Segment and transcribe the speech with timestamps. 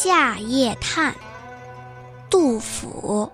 [0.00, 1.12] 夏夜叹，
[2.30, 3.28] 杜甫。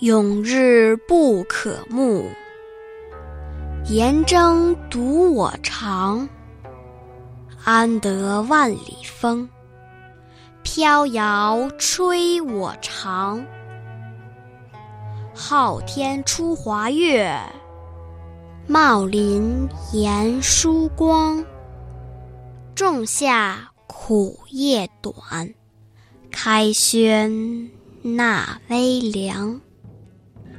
[0.00, 2.28] 永日不可慕，
[3.84, 6.28] 严征独我长。
[7.62, 9.48] 安得万里风，
[10.64, 13.46] 飘摇吹我长。
[15.32, 17.32] 昊天出华月，
[18.66, 21.44] 茂林延疏光。
[22.74, 25.52] 仲夏苦夜短，
[26.30, 29.60] 开轩纳微凉。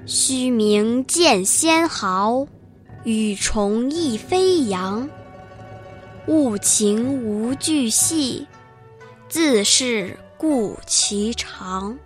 [0.05, 2.45] 虚名见先毫，
[3.03, 5.09] 与虫亦飞扬。
[6.27, 8.47] 物情无巨细，
[9.27, 11.97] 自是故其长。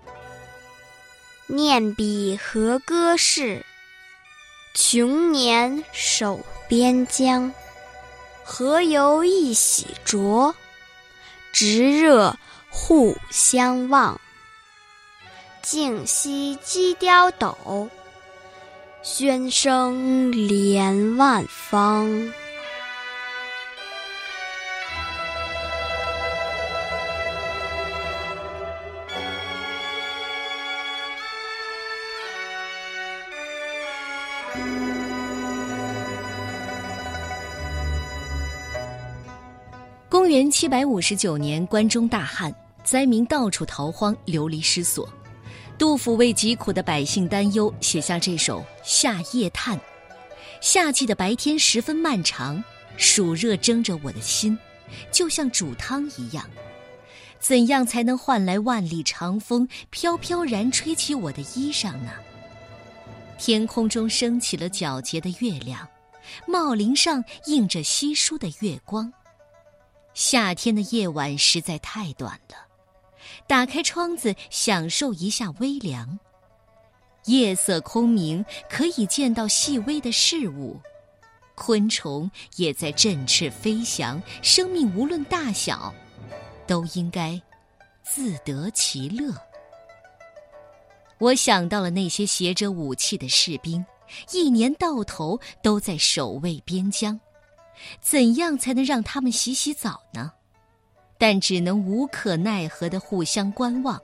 [1.48, 3.66] 念彼何歌事，
[4.74, 7.52] 穷年守边疆。
[8.50, 10.56] 何由一洗濯，
[11.52, 12.34] 直热
[12.70, 14.22] 互相望。
[15.62, 17.90] 静夕鸡雕斗，
[19.04, 22.08] 喧声连万方。
[40.28, 45.08] 公元七百五十九年，关中大旱，灾民到处逃荒，流离失所。
[45.78, 49.78] 杜甫为疾苦的百姓担忧，写下这首《夏夜叹》。
[50.60, 52.62] 夏季的白天十分漫长，
[52.98, 54.60] 暑热蒸着我的心，
[55.14, 56.46] 就像煮汤一样。
[57.40, 62.12] 怎样才能换来万里长风飘飘然吹起我的衣裳呢？
[63.38, 65.88] 天空中升起了皎洁的月亮，
[66.46, 69.10] 茂林上映着稀疏的月光。
[70.18, 72.56] 夏天的夜晚实在太短了。
[73.46, 76.18] 打开窗子，享受一下微凉。
[77.26, 80.82] 夜色空明，可以见到细微的事物，
[81.54, 84.20] 昆虫也在振翅飞翔。
[84.42, 85.94] 生命无论大小，
[86.66, 87.40] 都应该
[88.02, 89.32] 自得其乐。
[91.20, 93.86] 我想到了那些携着武器的士兵，
[94.32, 97.20] 一年到头都在守卫边疆。
[98.02, 100.32] 怎样才能让他们洗洗澡呢？
[101.18, 104.00] 但只能无可奈何的互相观望，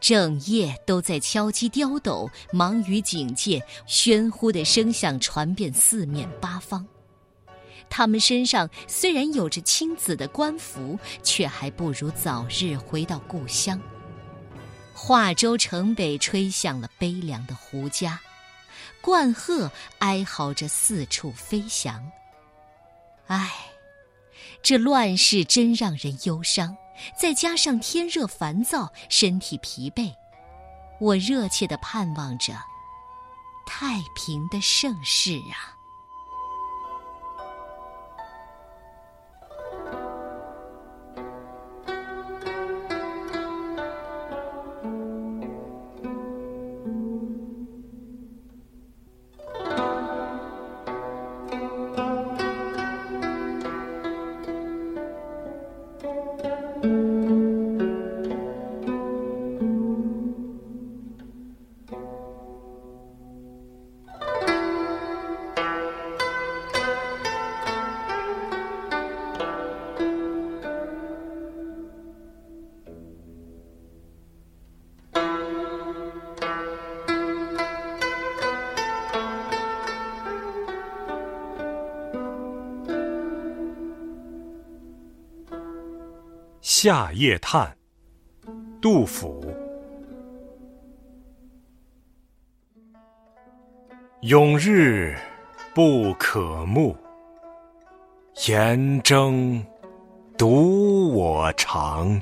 [0.00, 6.84] 整夜都在敲击雕斗，忙于警戒，喧呼的声响传遍四面八方。
[7.88, 13.80] 他们身上虽然有着青紫的官服，却还不如早日回到故乡。
[14.92, 18.16] 华州城北吹响了悲凉的胡笳，
[19.00, 19.70] 冠鹤
[20.00, 22.04] 哀嚎着四处飞翔。
[23.26, 23.50] 唉。
[24.62, 26.76] 这乱世真让人忧伤，
[27.16, 30.12] 再加上天热烦躁，身体疲惫，
[30.98, 32.54] 我热切地盼望着
[33.64, 35.75] 太平的盛世啊！
[86.60, 87.76] 夏夜叹，
[88.82, 89.55] 杜甫。
[94.22, 95.14] 永日
[95.74, 96.96] 不可慕，
[98.46, 99.64] 严征
[100.38, 102.20] 独我长。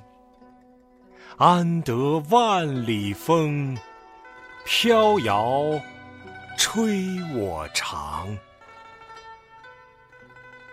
[1.37, 3.79] 安得万里风，
[4.65, 5.81] 飘摇
[6.59, 8.37] 吹我长。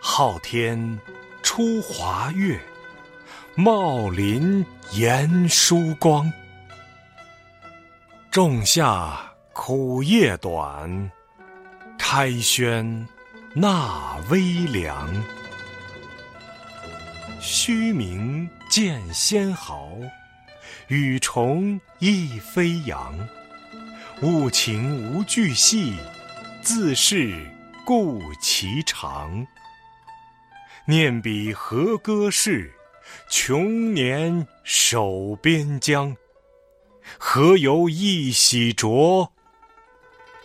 [0.01, 0.99] 昊天
[1.43, 2.59] 出华月。
[3.53, 6.31] 茂林延疏光，
[8.31, 11.11] 仲夏苦夜短，
[11.99, 13.07] 开轩
[13.53, 15.09] 纳微凉。
[17.41, 19.89] 虚名见先毫，
[20.87, 23.13] 羽虫亦飞扬。
[24.21, 25.97] 物情无巨细，
[26.61, 27.45] 自是
[27.85, 29.45] 故其长。
[30.85, 32.71] 念彼何歌事？
[33.29, 36.15] 穷年守边疆，
[37.17, 39.33] 何由一洗浊？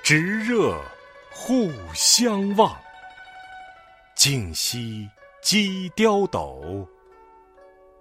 [0.08, 0.80] 直热
[1.32, 2.80] 互相望。
[4.14, 5.10] 竟夕
[5.42, 6.86] 击雕斗，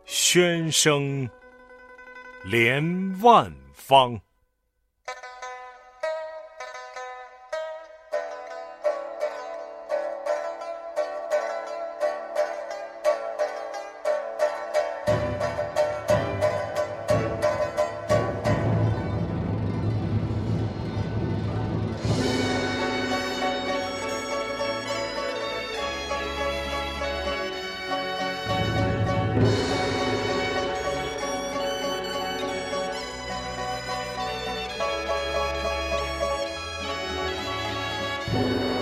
[0.06, 1.28] 喧声
[2.44, 4.22] 连万方。
[29.36, 29.80] Thank
[38.60, 38.75] you.